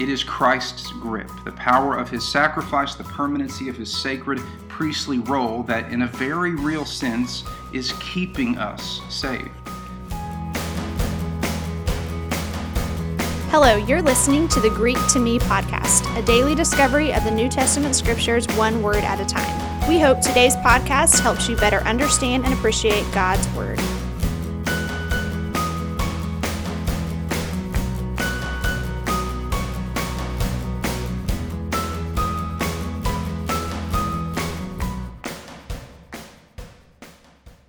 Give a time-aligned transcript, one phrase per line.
[0.00, 5.18] It is Christ's grip, the power of his sacrifice, the permanency of his sacred priestly
[5.18, 9.50] role that, in a very real sense, is keeping us saved.
[13.50, 17.50] Hello, you're listening to the Greek to Me podcast, a daily discovery of the New
[17.50, 19.88] Testament scriptures one word at a time.
[19.88, 23.78] We hope today's podcast helps you better understand and appreciate God's word.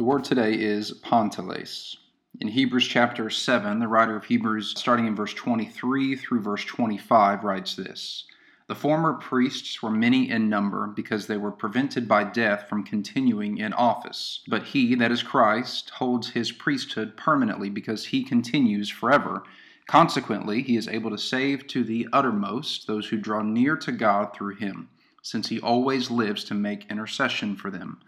[0.00, 1.98] The word today is panteles.
[2.40, 7.44] In Hebrews chapter 7, the writer of Hebrews, starting in verse 23 through verse 25,
[7.44, 8.24] writes this
[8.66, 13.58] The former priests were many in number because they were prevented by death from continuing
[13.58, 14.40] in office.
[14.48, 19.42] But he, that is Christ, holds his priesthood permanently because he continues forever.
[19.86, 24.34] Consequently, he is able to save to the uttermost those who draw near to God
[24.34, 24.88] through him,
[25.20, 28.00] since he always lives to make intercession for them.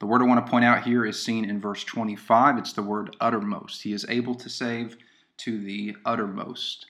[0.00, 2.56] The word I want to point out here is seen in verse 25.
[2.56, 3.82] It's the word uttermost.
[3.82, 4.96] He is able to save
[5.38, 6.86] to the uttermost.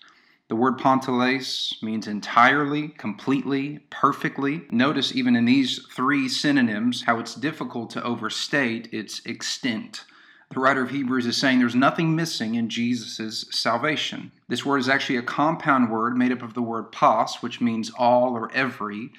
[0.47, 4.63] The word panteles means entirely, completely, perfectly.
[4.71, 10.05] Notice even in these three synonyms how it's difficult to overstate its extent.
[10.53, 14.31] The writer of Hebrews is saying there's nothing missing in Jesus' salvation.
[14.49, 17.91] This word is actually a compound word made up of the word pas, which means
[17.91, 19.11] all or every,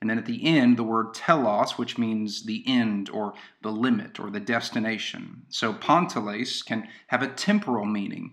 [0.00, 4.18] and then at the end, the word telos, which means the end or the limit
[4.18, 5.42] or the destination.
[5.50, 8.32] So panteles can have a temporal meaning.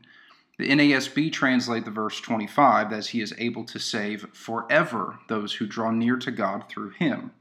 [0.57, 5.67] The NASB translate the verse 25 as he is able to save forever those who
[5.67, 7.31] draw near to God through him.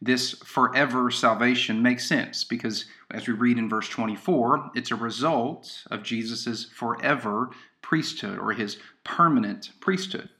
[0.00, 5.84] This forever salvation makes sense because as we read in verse 24, it's a result
[5.90, 10.30] of Jesus' forever priesthood or his permanent priesthood.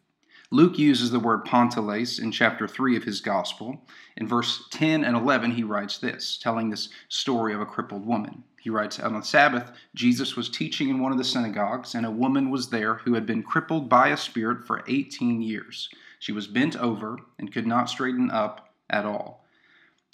[0.55, 3.77] Luke uses the word panteles in chapter 3 of his gospel.
[4.17, 8.45] In verse 10 and 11, he writes this, telling this story of a crippled woman.
[8.61, 12.11] He writes, On the Sabbath, Jesus was teaching in one of the synagogues, and a
[12.11, 15.89] woman was there who had been crippled by a spirit for 18 years.
[16.21, 19.45] She was bent over and could not straighten up at all.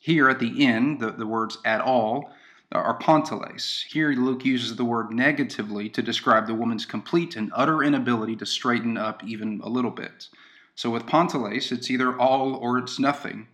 [0.01, 2.33] Here at the end, the, the words at all
[2.73, 3.85] Uh, are panteles.
[3.89, 8.47] Here, Luke uses the word negatively to describe the woman's complete and utter inability to
[8.47, 10.29] straighten up even a little bit.
[10.77, 13.49] So with panteles, it's either all or it's nothing.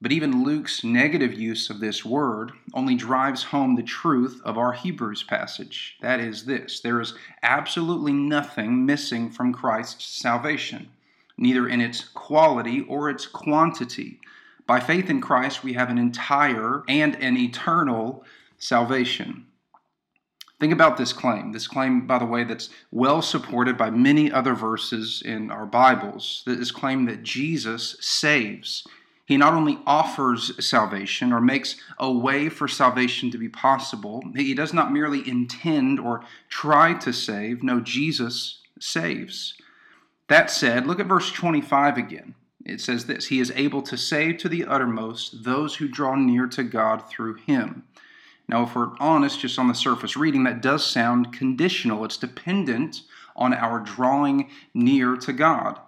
[0.00, 4.72] But even Luke's negative use of this word only drives home the truth of our
[4.72, 5.96] Hebrews passage.
[6.00, 10.88] That is this there is absolutely nothing missing from Christ's salvation,
[11.36, 14.20] neither in its quality or its quantity.
[14.66, 18.24] By faith in Christ, we have an entire and an eternal
[18.58, 19.46] salvation.
[20.60, 21.52] Think about this claim.
[21.52, 26.42] This claim, by the way, that's well supported by many other verses in our Bibles.
[26.46, 28.86] This claim that Jesus saves.
[29.26, 34.54] He not only offers salvation or makes a way for salvation to be possible, he
[34.54, 37.62] does not merely intend or try to save.
[37.62, 39.54] No, Jesus saves.
[40.28, 42.34] That said, look at verse 25 again.
[42.64, 46.46] It says this He is able to save to the uttermost those who draw near
[46.48, 47.84] to God through him.
[48.48, 52.04] Now, if we're honest, just on the surface reading, that does sound conditional.
[52.04, 53.02] It's dependent
[53.34, 55.78] on our drawing near to God.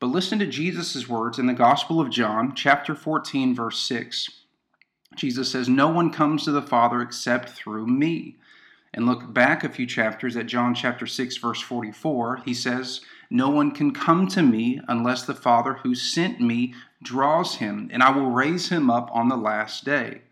[0.00, 4.30] But listen to Jesus' words in the Gospel of John, chapter 14, verse 6.
[5.14, 8.36] Jesus says, No one comes to the Father except through me.
[8.92, 12.42] And look back a few chapters at John chapter 6, verse 44.
[12.44, 17.56] He says, No one can come to me unless the Father who sent me draws
[17.56, 20.22] him, and I will raise him up on the last day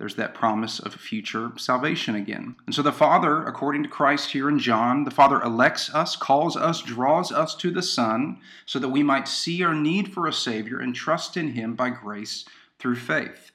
[0.00, 2.56] there's that promise of future salvation again.
[2.64, 6.56] And so the Father, according to Christ here in John, the Father elects us, calls
[6.56, 10.32] us, draws us to the Son, so that we might see our need for a
[10.32, 12.46] Savior and trust in Him by grace
[12.78, 13.50] through faith.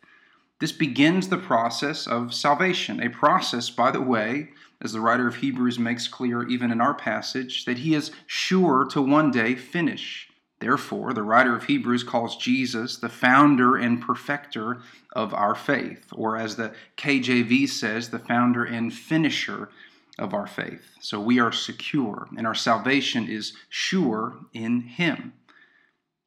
[0.59, 5.37] This begins the process of salvation, a process, by the way, as the writer of
[5.37, 10.29] Hebrews makes clear even in our passage, that He is sure to one day finish.
[10.65, 14.81] Therefore, the writer of Hebrews calls Jesus the founder and perfecter
[15.13, 19.69] of our faith, or as the KJV says, the founder and finisher
[20.17, 20.95] of our faith.
[21.01, 25.33] So we are secure, and our salvation is sure in Him.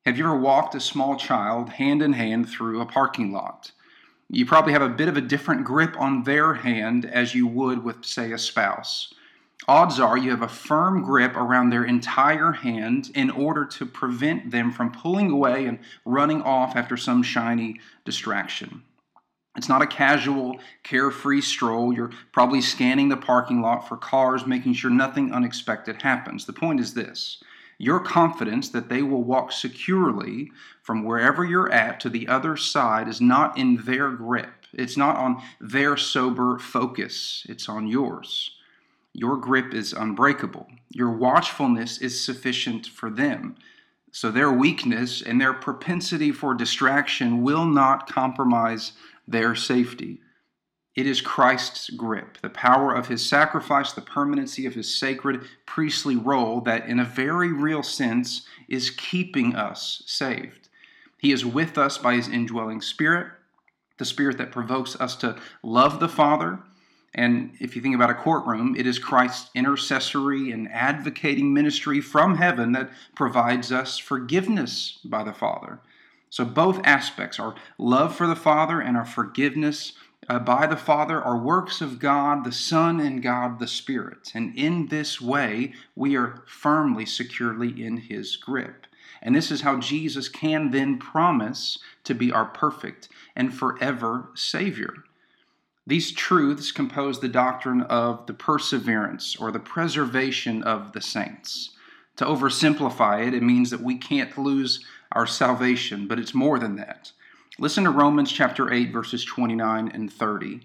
[0.06, 3.72] Have you ever walked a small child hand in hand through a parking lot?
[4.30, 7.82] You probably have a bit of a different grip on their hand as you would
[7.82, 9.12] with, say, a spouse
[9.66, 14.50] odds are you have a firm grip around their entire hand in order to prevent
[14.50, 18.82] them from pulling away and running off after some shiny distraction.
[19.56, 21.92] It's not a casual, carefree stroll.
[21.92, 26.46] You're probably scanning the parking lot for cars, making sure nothing unexpected happens.
[26.46, 27.42] The point is this
[27.78, 30.50] your confidence that they will walk securely
[30.82, 34.66] from wherever you're at to the other side is not in their grip.
[34.72, 38.57] It's not on their sober focus, it's on yours.
[39.12, 40.66] Your grip is unbreakable.
[40.90, 43.56] Your watchfulness is sufficient for them.
[44.12, 48.92] So their weakness and their propensity for distraction will not compromise
[49.26, 50.20] their safety.
[50.94, 56.16] It is Christ's grip, the power of his sacrifice, the permanency of his sacred priestly
[56.16, 60.68] role that, in a very real sense, is keeping us saved.
[61.18, 63.28] He is with us by his indwelling spirit,
[63.98, 66.60] the spirit that provokes us to love the Father.
[67.14, 72.36] And if you think about a courtroom, it is Christ's intercessory and advocating ministry from
[72.36, 75.80] heaven that provides us forgiveness by the Father.
[76.30, 79.94] So, both aspects, our love for the Father and our forgiveness
[80.28, 84.32] uh, by the Father are works of God, the Son, and God the Spirit.
[84.34, 88.86] And in this way, we are firmly, securely in His grip.
[89.22, 94.92] And this is how Jesus can then promise to be our perfect and forever Savior.
[95.88, 101.70] These truths compose the doctrine of the perseverance or the preservation of the saints.
[102.16, 106.76] To oversimplify it, it means that we can't lose our salvation, but it's more than
[106.76, 107.12] that.
[107.58, 110.60] Listen to Romans chapter 8, verses 29 and 30.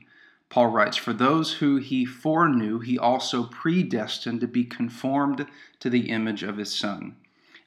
[0.50, 5.48] Paul writes, For those who he foreknew, he also predestined to be conformed
[5.80, 7.16] to the image of his Son,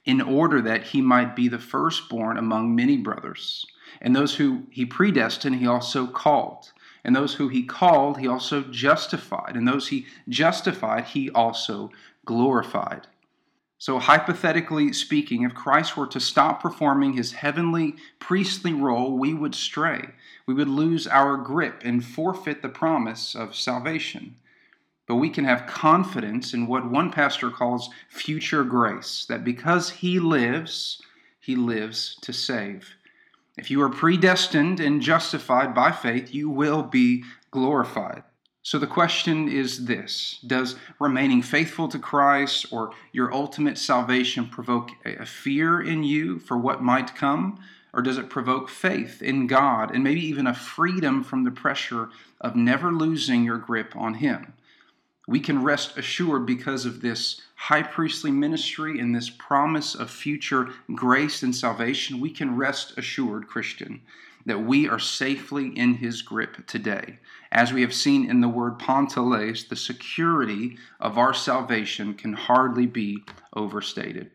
[0.05, 3.64] in order that he might be the firstborn among many brothers.
[4.03, 6.73] And those who he predestined, he also called.
[7.06, 9.55] And those who he called, he also justified.
[9.55, 11.93] And those he justified, he also
[12.25, 13.06] glorified.
[13.79, 19.55] So, hypothetically speaking, if Christ were to stop performing his heavenly priestly role, we would
[19.55, 20.08] stray.
[20.47, 24.35] We would lose our grip and forfeit the promise of salvation.
[25.06, 30.19] But we can have confidence in what one pastor calls future grace, that because he
[30.19, 31.00] lives,
[31.38, 32.97] he lives to save.
[33.56, 38.23] If you are predestined and justified by faith, you will be glorified.
[38.62, 44.91] So the question is this Does remaining faithful to Christ or your ultimate salvation provoke
[45.05, 47.61] a fear in you for what might come?
[47.94, 52.11] Or does it provoke faith in God and maybe even a freedom from the pressure
[52.41, 54.53] of never losing your grip on Him?
[55.26, 60.69] We can rest assured because of this high priestly ministry and this promise of future
[60.94, 62.20] grace and salvation.
[62.20, 64.02] We can rest assured, Christian,
[64.44, 67.19] that we are safely in his grip today.
[67.50, 72.87] As we have seen in the word panteles, the security of our salvation can hardly
[72.87, 74.31] be overstated.